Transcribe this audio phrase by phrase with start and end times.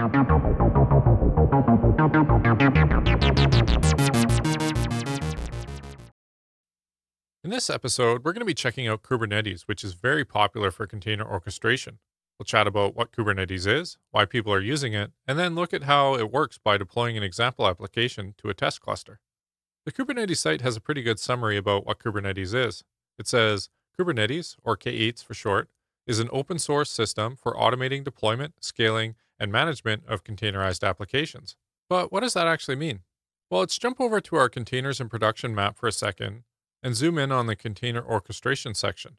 [0.00, 0.10] In
[7.50, 11.30] this episode, we're going to be checking out Kubernetes, which is very popular for container
[11.30, 11.98] orchestration.
[12.38, 15.82] We'll chat about what Kubernetes is, why people are using it, and then look at
[15.82, 19.20] how it works by deploying an example application to a test cluster.
[19.84, 22.84] The Kubernetes site has a pretty good summary about what Kubernetes is.
[23.18, 25.68] It says Kubernetes, or K8s for short,
[26.06, 31.56] is an open source system for automating deployment, scaling, and management of containerized applications.
[31.88, 33.00] But what does that actually mean?
[33.50, 36.44] Well, let's jump over to our containers and production map for a second
[36.82, 39.16] and zoom in on the container orchestration section.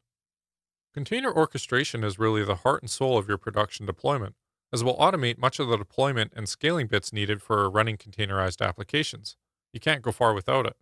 [0.94, 4.34] Container orchestration is really the heart and soul of your production deployment,
[4.72, 8.66] as it will automate much of the deployment and scaling bits needed for running containerized
[8.66, 9.36] applications.
[9.72, 10.76] You can't go far without it.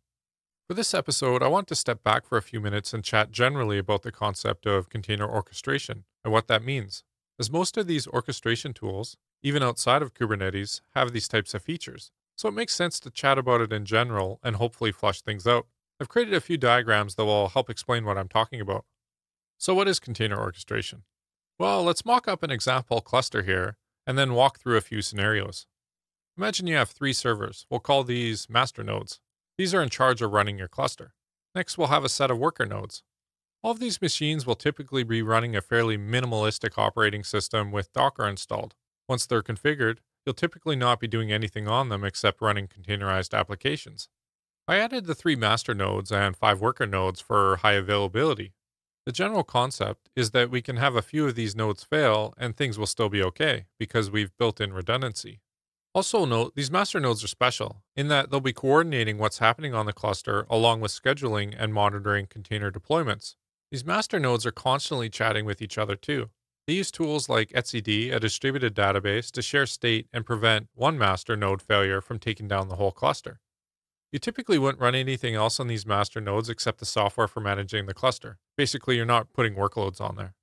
[0.68, 3.78] For this episode, I want to step back for a few minutes and chat generally
[3.78, 7.02] about the concept of container orchestration and what that means,
[7.38, 12.10] as most of these orchestration tools, even outside of Kubernetes, have these types of features.
[12.36, 15.66] So it makes sense to chat about it in general and hopefully flush things out.
[16.00, 18.86] I've created a few diagrams that will help explain what I'm talking about.
[19.58, 21.02] So, what is container orchestration?
[21.58, 25.66] Well, let's mock up an example cluster here and then walk through a few scenarios.
[26.38, 27.66] Imagine you have three servers.
[27.68, 29.20] We'll call these master nodes.
[29.58, 31.12] These are in charge of running your cluster.
[31.54, 33.02] Next, we'll have a set of worker nodes.
[33.62, 38.26] All of these machines will typically be running a fairly minimalistic operating system with Docker
[38.26, 38.74] installed.
[39.10, 44.08] Once they're configured, you'll typically not be doing anything on them except running containerized applications.
[44.68, 48.52] I added the three master nodes and five worker nodes for high availability.
[49.06, 52.56] The general concept is that we can have a few of these nodes fail and
[52.56, 55.40] things will still be okay because we've built in redundancy.
[55.92, 59.86] Also, note these master nodes are special in that they'll be coordinating what's happening on
[59.86, 63.34] the cluster along with scheduling and monitoring container deployments.
[63.72, 66.30] These master nodes are constantly chatting with each other too.
[66.70, 71.34] They use tools like etcd, a distributed database, to share state and prevent one master
[71.34, 73.40] node failure from taking down the whole cluster.
[74.12, 77.86] You typically wouldn't run anything else on these master nodes except the software for managing
[77.86, 78.38] the cluster.
[78.56, 80.36] Basically, you're not putting workloads on there.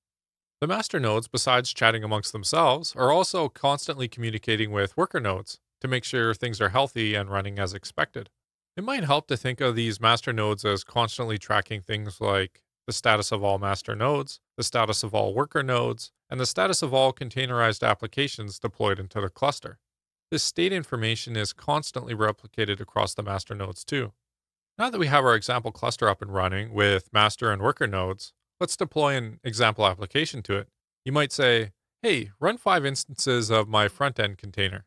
[0.59, 5.87] The master nodes, besides chatting amongst themselves, are also constantly communicating with worker nodes to
[5.87, 8.29] make sure things are healthy and running as expected.
[8.75, 12.93] It might help to think of these master nodes as constantly tracking things like the
[12.93, 16.93] status of all master nodes, the status of all worker nodes, and the status of
[16.93, 19.77] all containerized applications deployed into the cluster.
[20.31, 24.13] This state information is constantly replicated across the master nodes too.
[24.77, 28.33] Now that we have our example cluster up and running with master and worker nodes,
[28.59, 30.69] let's deploy an example application to it.
[31.03, 31.71] You might say,
[32.01, 34.85] hey, run five instances of my front end container.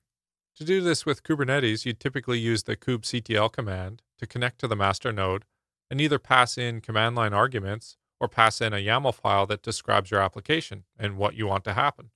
[0.56, 4.76] To do this with Kubernetes, you'd typically use the kubectl command to connect to the
[4.76, 5.44] master node
[5.90, 10.10] and either pass in command line arguments or pass in a YAML file that describes
[10.10, 12.10] your application and what you want to happen.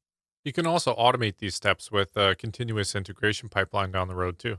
[0.45, 4.59] You can also automate these steps with a continuous integration pipeline down the road, too.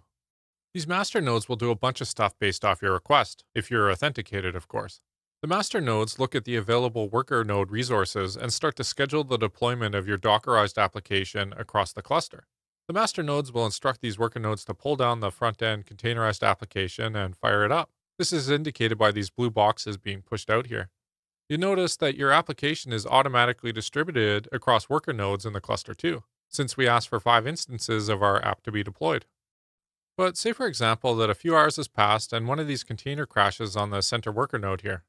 [0.73, 3.91] These master nodes will do a bunch of stuff based off your request, if you're
[3.91, 4.99] authenticated, of course.
[5.41, 9.37] The master nodes look at the available worker node resources and start to schedule the
[9.37, 12.47] deployment of your Dockerized application across the cluster.
[12.87, 16.45] The master nodes will instruct these worker nodes to pull down the front end containerized
[16.45, 17.91] application and fire it up.
[18.17, 20.89] This is indicated by these blue boxes being pushed out here
[21.47, 26.23] you notice that your application is automatically distributed across worker nodes in the cluster too,
[26.49, 29.25] since we asked for five instances of our app to be deployed.
[30.17, 33.25] But say, for example, that a few hours has passed and one of these container
[33.25, 35.03] crashes on the center worker node here.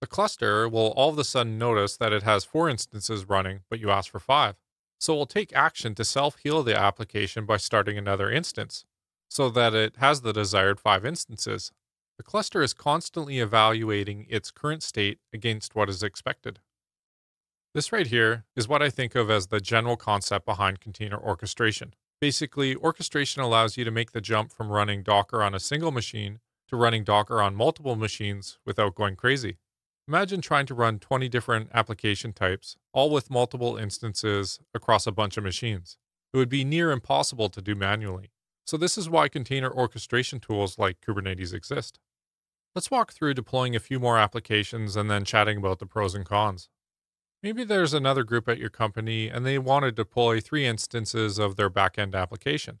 [0.00, 3.80] The cluster will all of a sudden notice that it has four instances running, but
[3.80, 4.56] you asked for five.
[4.98, 8.86] So it will take action to self heal the application by starting another instance,
[9.28, 11.72] so that it has the desired five instances.
[12.16, 16.60] The cluster is constantly evaluating its current state against what is expected.
[17.74, 21.94] This right here is what I think of as the general concept behind container orchestration.
[22.18, 26.40] Basically, orchestration allows you to make the jump from running Docker on a single machine
[26.68, 29.58] to running Docker on multiple machines without going crazy.
[30.08, 35.36] Imagine trying to run 20 different application types, all with multiple instances across a bunch
[35.36, 35.98] of machines.
[36.32, 38.30] It would be near impossible to do manually.
[38.64, 41.98] So, this is why container orchestration tools like Kubernetes exist.
[42.76, 46.26] Let's walk through deploying a few more applications and then chatting about the pros and
[46.26, 46.68] cons.
[47.42, 51.56] Maybe there's another group at your company and they want to deploy three instances of
[51.56, 52.80] their backend application.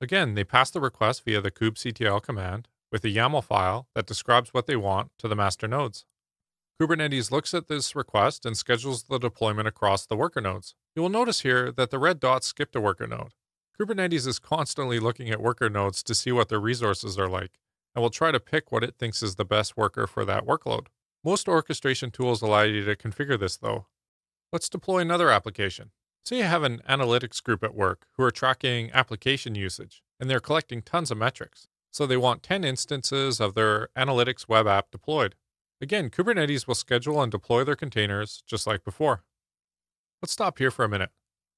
[0.00, 4.54] Again, they pass the request via the kubectl command with a YAML file that describes
[4.54, 6.06] what they want to the master nodes.
[6.80, 10.74] Kubernetes looks at this request and schedules the deployment across the worker nodes.
[10.94, 13.34] You will notice here that the red dot skipped a worker node.
[13.78, 17.50] Kubernetes is constantly looking at worker nodes to see what their resources are like
[17.96, 20.88] and will try to pick what it thinks is the best worker for that workload.
[21.24, 23.86] Most orchestration tools allow you to configure this though.
[24.52, 25.92] Let's deploy another application.
[26.22, 30.40] So you have an analytics group at work who are tracking application usage and they're
[30.40, 31.68] collecting tons of metrics.
[31.90, 35.34] So they want 10 instances of their analytics web app deployed.
[35.80, 39.24] Again, Kubernetes will schedule and deploy their containers just like before.
[40.20, 41.10] Let's stop here for a minute.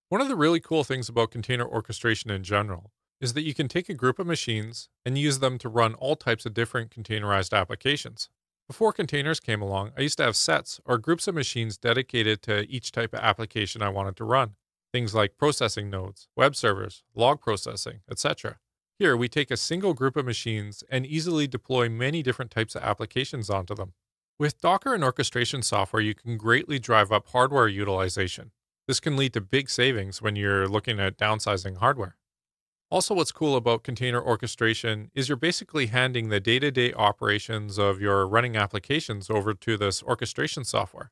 [0.08, 3.68] One of the really cool things about container orchestration in general is that you can
[3.68, 7.56] take a group of machines and use them to run all types of different containerized
[7.56, 8.28] applications.
[8.68, 12.68] Before containers came along, I used to have sets or groups of machines dedicated to
[12.70, 14.56] each type of application I wanted to run.
[14.92, 18.58] Things like processing nodes, web servers, log processing, etc.
[18.98, 22.82] Here, we take a single group of machines and easily deploy many different types of
[22.82, 23.94] applications onto them.
[24.38, 28.52] With Docker and orchestration software, you can greatly drive up hardware utilization.
[28.86, 32.16] This can lead to big savings when you're looking at downsizing hardware.
[32.90, 37.78] Also, what's cool about container orchestration is you're basically handing the day to day operations
[37.78, 41.10] of your running applications over to this orchestration software.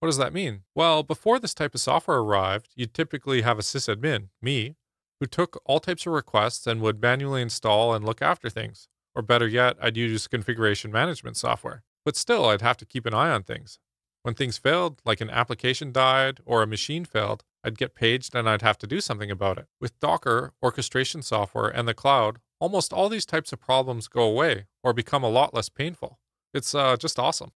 [0.00, 0.64] What does that mean?
[0.74, 4.76] Well, before this type of software arrived, you'd typically have a sysadmin, me,
[5.18, 8.88] who took all types of requests and would manually install and look after things.
[9.14, 11.84] Or better yet, I'd use configuration management software.
[12.04, 13.78] But still, I'd have to keep an eye on things.
[14.24, 18.48] When things failed, like an application died or a machine failed, I'd get paged and
[18.48, 19.66] I'd have to do something about it.
[19.80, 24.66] With Docker, orchestration software, and the cloud, almost all these types of problems go away
[24.82, 26.18] or become a lot less painful.
[26.52, 27.52] It's uh, just awesome.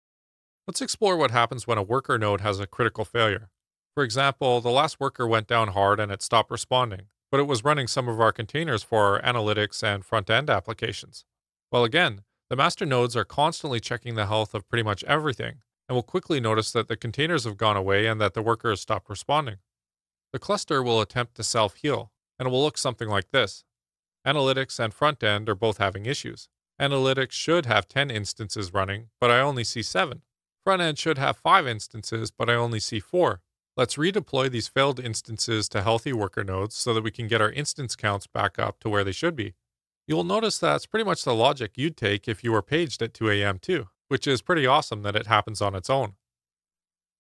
[0.67, 3.51] Let's explore what happens when a worker node has a critical failure.
[3.95, 7.65] For example, the last worker went down hard and it stopped responding, but it was
[7.65, 11.25] running some of our containers for our analytics and front end applications.
[11.73, 15.95] Well, again, the master nodes are constantly checking the health of pretty much everything and
[15.95, 19.09] will quickly notice that the containers have gone away and that the worker has stopped
[19.09, 19.57] responding.
[20.35, 22.11] The cluster will attempt to self heal,
[22.41, 23.63] and it will look something like this.
[24.27, 26.49] Analytics and front end are both having issues.
[26.81, 30.23] Analytics should have 10 instances running, but I only see 7.
[30.65, 33.43] Front end should have 5 instances, but I only see 4.
[33.77, 37.53] Let's redeploy these failed instances to healthy worker nodes so that we can get our
[37.53, 39.55] instance counts back up to where they should be.
[40.09, 43.31] You'll notice that's pretty much the logic you'd take if you were paged at 2
[43.31, 43.61] a.m.
[43.61, 46.15] too, which is pretty awesome that it happens on its own.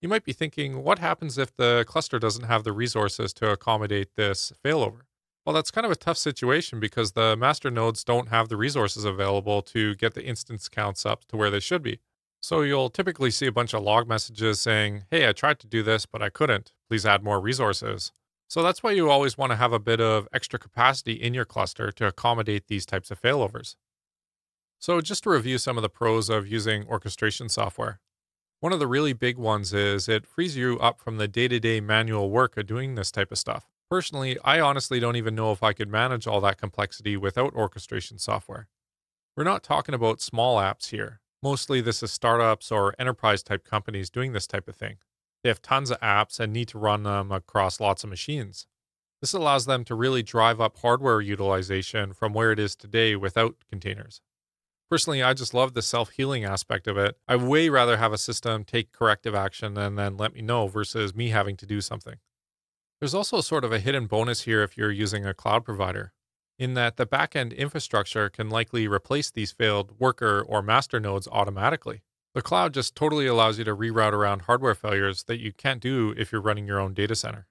[0.05, 4.17] You might be thinking, what happens if the cluster doesn't have the resources to accommodate
[4.17, 5.07] this failover?
[5.47, 9.07] Well, that's kind of a tough situation because the master nodes don't have the resources
[9.07, 12.01] available to get the instance counts up to where they should be.
[12.43, 15.83] So you'll typically see a bunch of log messages saying, hey, I tried to do
[15.83, 16.75] this, but I couldn't.
[16.87, 18.13] Please add more resources.
[18.47, 21.47] So that's why you always want to have a bit of extra capacity in your
[21.47, 23.77] cluster to accommodate these types of failovers.
[24.79, 28.01] So just to review some of the pros of using orchestration software.
[28.65, 31.61] One of the really big ones is it frees you up from the day to
[31.61, 33.69] day manual work of doing this type of stuff.
[33.91, 38.17] Personally, I honestly don't even know if I could manage all that complexity without orchestration
[38.17, 38.69] software.
[39.37, 41.21] We're not talking about small apps here.
[41.43, 44.97] Mostly, this is startups or enterprise type companies doing this type of thing.
[45.43, 48.67] They have tons of apps and need to run them across lots of machines.
[49.21, 53.57] This allows them to really drive up hardware utilization from where it is today without
[53.69, 54.23] containers.
[54.91, 57.17] Personally, I just love the self healing aspect of it.
[57.27, 61.15] I way rather have a system take corrective action and then let me know versus
[61.15, 62.17] me having to do something.
[63.01, 66.13] There's also sort of a hidden bonus here if you're using a cloud provider,
[66.59, 72.03] in that the backend infrastructure can likely replace these failed worker or master nodes automatically.
[72.35, 76.15] The cloud just totally allows you to reroute around hardware failures that you can't do
[76.17, 77.47] if you're running your own data center.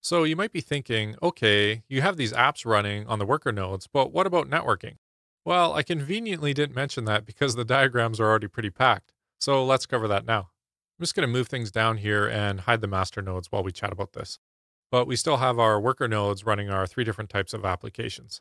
[0.00, 3.86] So you might be thinking, okay, you have these apps running on the worker nodes,
[3.86, 4.96] but what about networking?
[5.44, 9.12] Well, I conveniently didn't mention that because the diagrams are already pretty packed.
[9.40, 10.50] So let's cover that now.
[10.98, 13.72] I'm just going to move things down here and hide the master nodes while we
[13.72, 14.38] chat about this.
[14.90, 18.40] But we still have our worker nodes running our three different types of applications.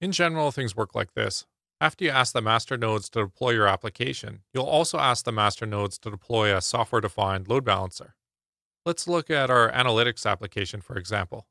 [0.00, 1.46] In general, things work like this.
[1.80, 5.66] After you ask the master nodes to deploy your application, you'll also ask the master
[5.66, 8.14] nodes to deploy a software defined load balancer.
[8.84, 11.46] Let's look at our analytics application, for example.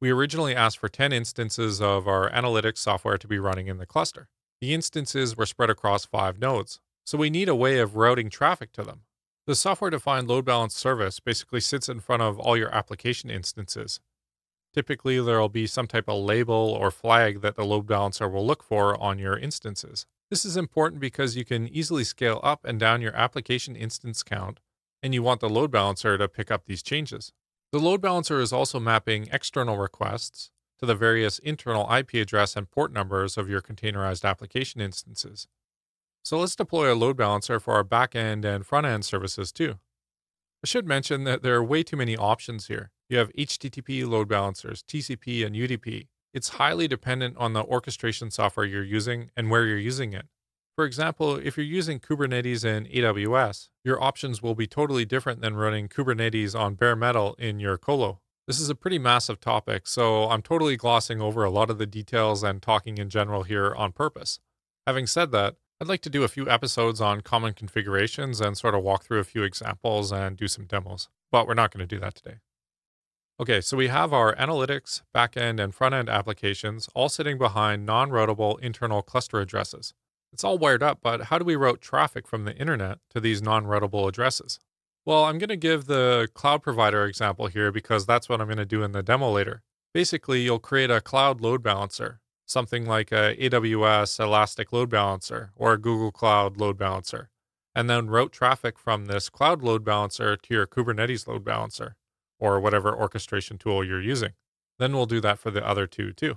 [0.00, 3.86] We originally asked for 10 instances of our analytics software to be running in the
[3.86, 4.28] cluster.
[4.60, 8.72] The instances were spread across five nodes, so we need a way of routing traffic
[8.72, 9.02] to them.
[9.46, 14.00] The software defined load balance service basically sits in front of all your application instances.
[14.74, 18.46] Typically, there will be some type of label or flag that the load balancer will
[18.46, 20.04] look for on your instances.
[20.28, 24.60] This is important because you can easily scale up and down your application instance count,
[25.02, 27.32] and you want the load balancer to pick up these changes.
[27.72, 32.70] The load balancer is also mapping external requests to the various internal IP address and
[32.70, 35.48] port numbers of your containerized application instances.
[36.22, 39.78] So let's deploy a load balancer for our backend and front end services too.
[40.64, 42.90] I should mention that there are way too many options here.
[43.08, 46.08] You have HTTP load balancers, TCP, and UDP.
[46.34, 50.26] It's highly dependent on the orchestration software you're using and where you're using it.
[50.76, 55.56] For example, if you're using Kubernetes in AWS, your options will be totally different than
[55.56, 58.20] running Kubernetes on bare metal in your colo.
[58.46, 61.86] This is a pretty massive topic, so I'm totally glossing over a lot of the
[61.86, 64.38] details and talking in general here on purpose.
[64.86, 68.74] Having said that, I'd like to do a few episodes on common configurations and sort
[68.74, 71.94] of walk through a few examples and do some demos, but we're not going to
[71.94, 72.36] do that today.
[73.40, 78.10] Okay, so we have our analytics, backend, and front end applications all sitting behind non
[78.10, 79.94] routable internal cluster addresses.
[80.36, 83.40] It's all wired up, but how do we route traffic from the internet to these
[83.40, 84.60] non routable addresses?
[85.06, 88.58] Well, I'm going to give the cloud provider example here because that's what I'm going
[88.58, 89.62] to do in the demo later.
[89.94, 95.72] Basically, you'll create a cloud load balancer, something like a AWS Elastic Load Balancer or
[95.72, 97.30] a Google Cloud Load Balancer,
[97.74, 101.96] and then route traffic from this cloud load balancer to your Kubernetes load balancer
[102.38, 104.34] or whatever orchestration tool you're using.
[104.78, 106.36] Then we'll do that for the other two too.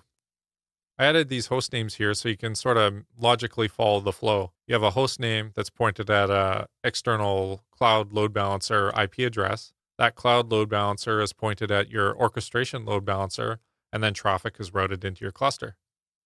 [0.99, 4.51] I added these host names here so you can sort of logically follow the flow.
[4.67, 9.71] You have a host name that's pointed at a external cloud load balancer IP address.
[9.97, 13.59] That cloud load balancer is pointed at your orchestration load balancer,
[13.93, 15.77] and then traffic is routed into your cluster.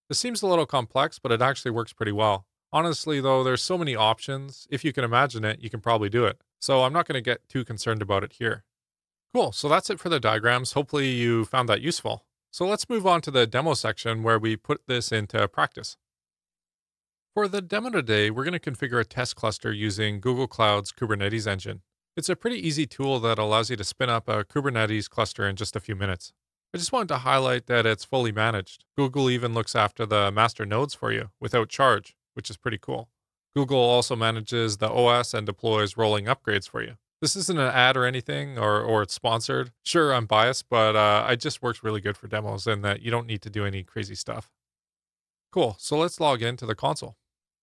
[0.10, 2.48] This seems a little complex, but it actually works pretty well.
[2.72, 4.68] Honestly, though, there's so many options.
[4.72, 6.42] If you can imagine it, you can probably do it.
[6.60, 8.64] So I'm not going to get too concerned about it here.
[9.36, 9.52] Cool.
[9.52, 10.74] So that's it for the diagrams.
[10.74, 12.26] Hopefully you found that useful.
[12.54, 15.98] So let's move on to the demo section where we put this into practice.
[17.34, 21.48] For the demo today, we're going to configure a test cluster using Google Cloud's Kubernetes
[21.48, 21.82] engine.
[22.16, 25.56] It's a pretty easy tool that allows you to spin up a Kubernetes cluster in
[25.56, 26.32] just a few minutes.
[26.76, 28.86] I just wanted to highlight that it's fully managed.
[28.96, 33.10] Google even looks after the master nodes for you without charge, which is pretty cool.
[33.56, 36.98] Google also manages the OS and deploys rolling upgrades for you.
[37.24, 39.72] This isn't an ad or anything, or or it's sponsored.
[39.82, 43.12] Sure, I'm biased, but uh, it just works really good for demos, and that you
[43.12, 44.52] don't need to do any crazy stuff.
[45.50, 45.78] Cool.
[45.80, 47.16] So let's log into the console.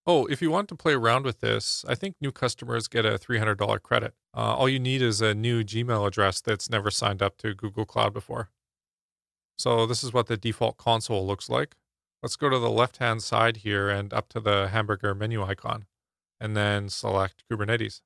[0.06, 3.18] Oh, if you want to play around with this, I think new customers get a
[3.18, 4.14] $300 credit.
[4.34, 7.84] Uh, all you need is a new Gmail address that's never signed up to Google
[7.84, 8.48] Cloud before.
[9.58, 11.76] So this is what the default console looks like.
[12.22, 15.84] Let's go to the left-hand side here and up to the hamburger menu icon,
[16.40, 18.00] and then select Kubernetes.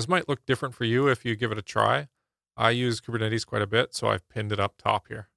[0.00, 2.08] This might look different for you if you give it a try.
[2.56, 5.28] I use Kubernetes quite a bit, so I've pinned it up top here.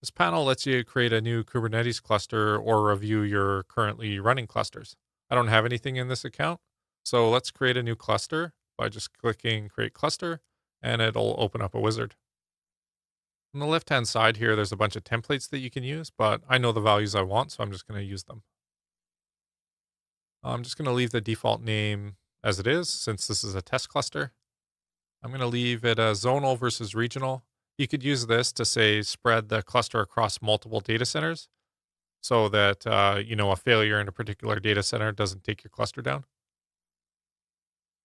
[0.00, 4.94] This panel lets you create a new Kubernetes cluster or review your currently running clusters.
[5.28, 6.60] I don't have anything in this account,
[7.04, 10.40] so let's create a new cluster by just clicking Create Cluster,
[10.80, 12.14] and it'll open up a wizard.
[13.52, 16.42] On the left-hand side here, there's a bunch of templates that you can use, but
[16.48, 18.44] I know the values I want, so I'm just going to use them.
[20.44, 23.62] I'm just going to leave the default name as it is, since this is a
[23.62, 24.32] test cluster.
[25.22, 27.44] I'm going to leave it a zonal versus regional.
[27.76, 31.48] You could use this to say spread the cluster across multiple data centers
[32.20, 35.70] so that, uh, you know, a failure in a particular data center doesn't take your
[35.70, 36.24] cluster down.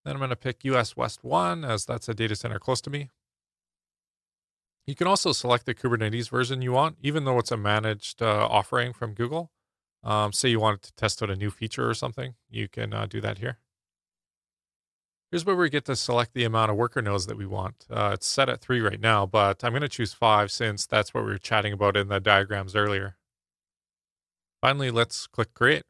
[0.06, 2.90] Then I'm going to pick US West 1 as that's a data center close to
[2.90, 3.10] me.
[4.86, 8.48] You can also select the Kubernetes version you want, even though it's a managed uh,
[8.50, 9.52] offering from Google.
[10.04, 13.06] Um, say you wanted to test out a new feature or something, you can uh,
[13.06, 13.60] do that here.
[15.34, 17.88] Here's where we get to select the amount of worker nodes that we want.
[17.90, 21.12] Uh, it's set at three right now, but I'm going to choose five since that's
[21.12, 23.18] what we were chatting about in the diagrams earlier.
[24.62, 25.86] Finally, let's click create.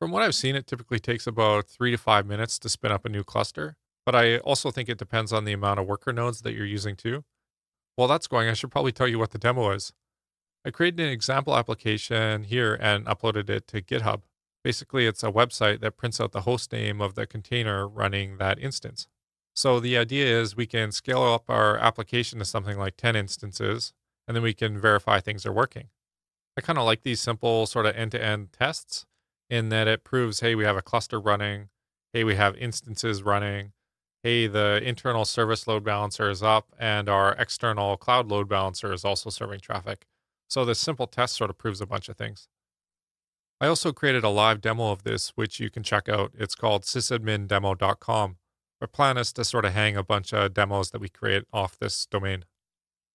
[0.00, 3.04] From what I've seen, it typically takes about three to five minutes to spin up
[3.04, 6.42] a new cluster, but I also think it depends on the amount of worker nodes
[6.42, 7.22] that you're using too.
[7.94, 9.92] While that's going, I should probably tell you what the demo is.
[10.64, 14.22] I created an example application here and uploaded it to GitHub.
[14.66, 18.58] Basically, it's a website that prints out the host name of the container running that
[18.58, 19.06] instance.
[19.54, 23.92] So the idea is we can scale up our application to something like 10 instances,
[24.26, 25.90] and then we can verify things are working.
[26.58, 29.06] I kind of like these simple sort of end to end tests
[29.48, 31.68] in that it proves hey, we have a cluster running,
[32.12, 33.70] hey, we have instances running,
[34.24, 39.04] hey, the internal service load balancer is up, and our external cloud load balancer is
[39.04, 40.06] also serving traffic.
[40.50, 42.48] So this simple test sort of proves a bunch of things.
[43.60, 46.32] I also created a live demo of this, which you can check out.
[46.38, 48.36] It's called sysadmindemo.com.
[48.82, 51.78] Our plan is to sort of hang a bunch of demos that we create off
[51.78, 52.44] this domain.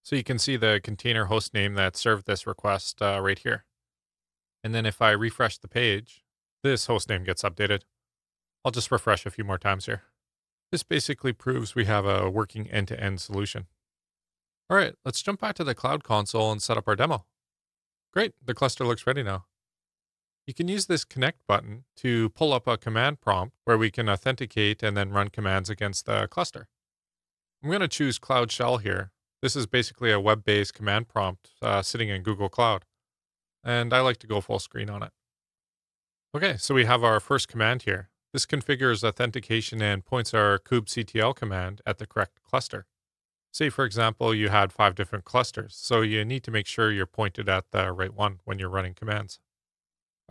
[0.01, 3.65] So you can see the container host name that served this request uh, right here.
[4.63, 6.23] And then if I refresh the page,
[6.63, 7.81] this host name gets updated.
[8.65, 10.03] I'll just refresh a few more times here.
[10.71, 13.67] This basically proves we have a working end-to-end -end solution.
[14.69, 17.25] All right, let's jump back to the cloud console and set up our demo.
[18.13, 19.45] Great, the cluster looks ready now.
[20.51, 24.09] You can use this connect button to pull up a command prompt where we can
[24.09, 26.67] authenticate and then run commands against the cluster.
[27.63, 29.13] I'm going to choose Cloud Shell here.
[29.41, 32.83] This is basically a web-based command prompt uh, sitting in Google Cloud.
[33.63, 35.11] And I like to go full screen on it.
[36.35, 38.09] Okay, so we have our first command here.
[38.33, 42.87] This configures authentication and points our kubectl command at the correct cluster.
[43.53, 47.05] Say, for example, you had five different clusters, so you need to make sure you're
[47.05, 49.39] pointed at the right one when you're running commands.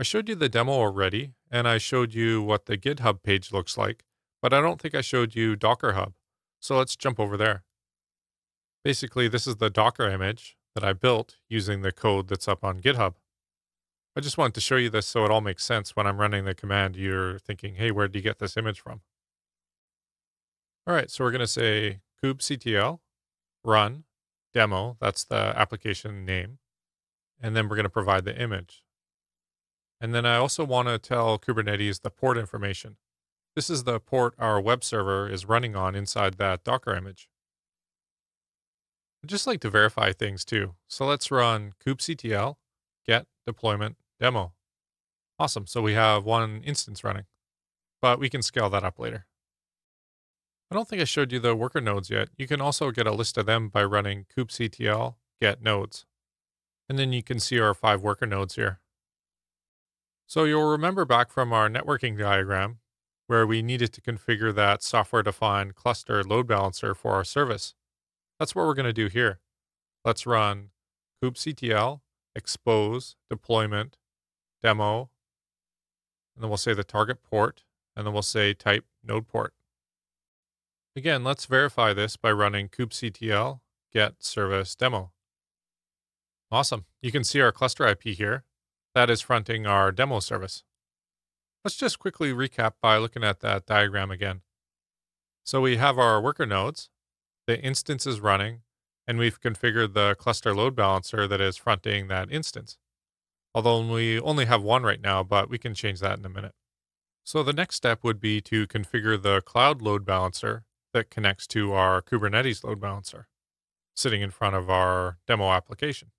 [0.00, 3.76] I showed you the demo already, and I showed you what the GitHub page looks
[3.76, 4.02] like,
[4.40, 6.14] but I don't think I showed you Docker Hub.
[6.58, 7.64] So let's jump over there.
[8.82, 12.80] Basically, this is the Docker image that I built using the code that's up on
[12.80, 13.16] GitHub.
[14.16, 16.46] I just wanted to show you this so it all makes sense when I'm running
[16.46, 16.96] the command.
[16.96, 19.02] You're thinking, hey, where did you get this image from?
[20.86, 23.00] All right, so we're going to say kubectl
[23.62, 24.04] run
[24.54, 24.96] demo.
[24.98, 26.58] That's the application name.
[27.38, 28.82] And then we're going to provide the image.
[30.00, 32.96] And then I also want to tell Kubernetes the port information.
[33.54, 37.28] This is the port our web server is running on inside that Docker image.
[39.22, 40.74] I'd just like to verify things too.
[40.88, 42.56] So let's run kubectl
[43.06, 44.52] get deployment demo.
[45.38, 45.66] Awesome.
[45.66, 47.24] So we have one instance running,
[48.00, 49.26] but we can scale that up later.
[50.70, 52.28] I don't think I showed you the worker nodes yet.
[52.36, 56.06] You can also get a list of them by running kubectl get nodes.
[56.88, 58.80] And then you can see our five worker nodes here.
[60.30, 62.78] So you'll remember back from our networking diagram
[63.26, 67.74] where we needed to configure that software defined cluster load balancer for our service.
[68.38, 69.40] That's what we're going to do here.
[70.04, 70.70] Let's run
[71.20, 72.02] kubectl
[72.36, 73.98] expose deployment
[74.62, 75.10] demo,
[76.36, 77.64] and then we'll say the target port,
[77.96, 79.52] and then we'll say type node port.
[80.94, 83.58] Again, let's verify this by running kubectl
[83.92, 85.10] get service demo.
[86.52, 86.84] Awesome.
[87.02, 88.44] You can see our cluster IP here.
[88.94, 90.64] That is fronting our demo service.
[91.64, 94.40] Let's just quickly recap by looking at that diagram again.
[95.44, 96.90] So we have our worker nodes,
[97.46, 98.62] the instance is running,
[99.06, 102.78] and we've configured the cluster load balancer that is fronting that instance.
[103.54, 106.54] Although we only have one right now, but we can change that in a minute.
[107.24, 111.72] So the next step would be to configure the cloud load balancer that connects to
[111.72, 113.28] our Kubernetes load balancer,
[113.94, 116.10] sitting in front of our demo application.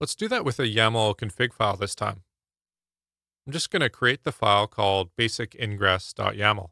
[0.00, 2.22] Let's do that with a YAML config file this time.
[3.46, 6.68] I'm just going to create the file called basicingress.yaml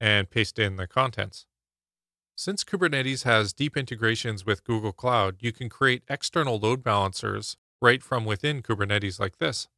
[0.00, 1.46] and paste in the contents.
[2.34, 8.02] Since Kubernetes has deep integrations with Google Cloud, you can create external load balancers right
[8.02, 9.68] from within Kubernetes like this.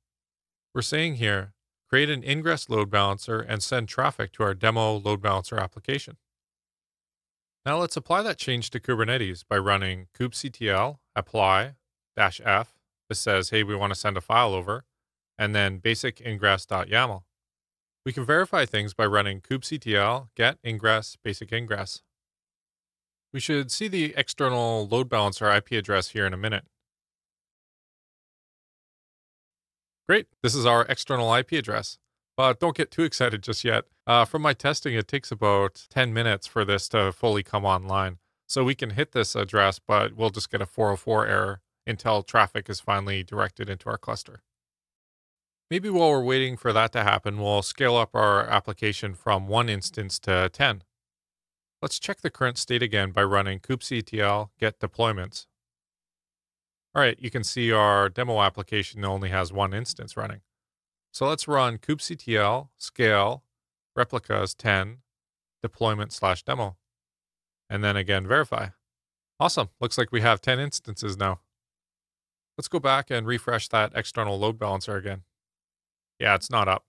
[0.75, 1.53] We're saying here,
[1.91, 6.17] create an ingress load balancer and send traffic to our demo load balancer application.
[7.67, 11.75] Now let's apply that change to Kubernetes by running kubectl apply
[12.17, 12.75] dash f.
[13.09, 14.85] This says, hey, we want to send a file over,
[15.39, 17.23] and then basic ingress.yaml.
[18.05, 22.03] We can verify things by running kubectl get ingress basic ingress.
[23.33, 26.65] We should see the external load balancer IP address here in a minute.
[30.07, 31.99] Great, this is our external IP address.
[32.37, 33.85] But don't get too excited just yet.
[34.07, 38.19] Uh, from my testing, it takes about 10 minutes for this to fully come online.
[38.47, 42.69] So we can hit this address, but we'll just get a 404 error until traffic
[42.69, 44.43] is finally directed into our cluster.
[45.71, 49.69] Maybe while we're waiting for that to happen, we'll scale up our application from one
[49.69, 50.83] instance to 10.
[51.81, 55.47] Let's check the current state again by running kubectl get deployments.
[56.95, 60.43] All right, you can see our demo application only has one instance running.
[61.13, 63.43] So let's run kubectl scale
[63.97, 64.99] replicas 10
[65.63, 66.77] deployment slash demo.
[67.71, 68.69] And then again, verify.
[69.41, 69.71] Awesome.
[69.81, 71.41] Looks like we have 10 instances now.
[72.57, 75.23] Let's go back and refresh that external load balancer again.
[76.19, 76.85] Yeah, it's not up.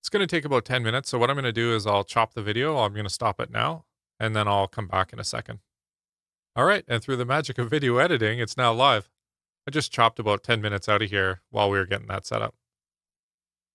[0.00, 1.10] It's going to take about 10 minutes.
[1.10, 2.78] So what I'm going to do is I'll chop the video.
[2.78, 3.84] I'm going to stop it now
[4.20, 5.58] and then I'll come back in a second.
[6.54, 9.10] All right, and through the magic of video editing, it's now live.
[9.66, 12.40] I just chopped about 10 minutes out of here while we were getting that set
[12.40, 12.54] up.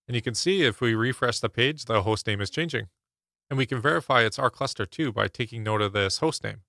[0.07, 2.87] And you can see if we refresh the page, the host name is changing.
[3.49, 6.61] And we can verify it's our cluster too by taking note of this host name.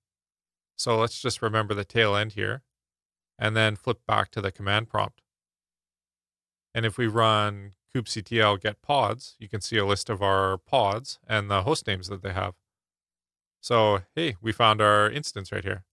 [0.77, 2.61] So let's just remember the tail end here
[3.43, 5.21] and then flip back to the command prompt.
[6.73, 11.19] And if we run kubectl get pods, you can see a list of our pods
[11.27, 12.53] and the host names that they have.
[13.59, 15.83] So, hey, we found our instance right here.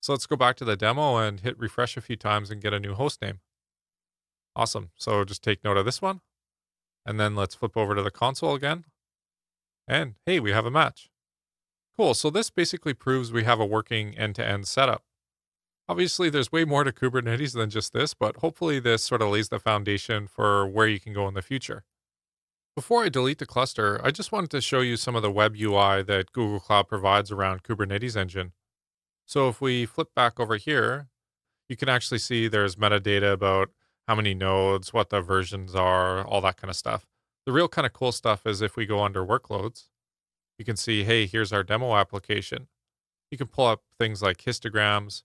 [0.00, 2.74] So let's go back to the demo and hit refresh a few times and get
[2.74, 3.38] a new host name.
[4.56, 4.90] Awesome.
[4.96, 6.22] So just take note of this one.
[7.06, 8.84] And then let's flip over to the console again.
[9.86, 11.08] And hey, we have a match.
[11.96, 12.14] Cool.
[12.14, 15.04] So this basically proves we have a working end to end setup.
[15.90, 19.48] Obviously, there's way more to Kubernetes than just this, but hopefully, this sort of lays
[19.48, 21.82] the foundation for where you can go in the future.
[22.76, 25.56] Before I delete the cluster, I just wanted to show you some of the web
[25.60, 28.52] UI that Google Cloud provides around Kubernetes Engine.
[29.26, 31.08] So if we flip back over here,
[31.68, 33.70] you can actually see there's metadata about
[34.06, 37.04] how many nodes, what the versions are, all that kind of stuff.
[37.46, 39.88] The real kind of cool stuff is if we go under workloads,
[40.56, 42.68] you can see, hey, here's our demo application.
[43.32, 45.24] You can pull up things like histograms,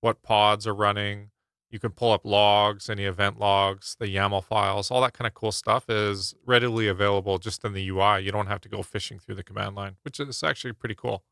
[0.00, 1.30] what pods are running.
[1.70, 5.34] You can pull up logs, any event logs, the YAML files, all that kind of
[5.34, 8.20] cool stuff is readily available just in the UI.
[8.20, 11.24] You don't have to go fishing through the command line, which is actually pretty cool.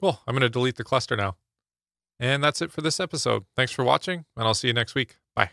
[0.00, 0.20] Cool.
[0.26, 1.36] I'm going to delete the cluster now.
[2.18, 3.44] And that's it for this episode.
[3.56, 5.18] Thanks for watching, and I'll see you next week.
[5.36, 5.50] Bye.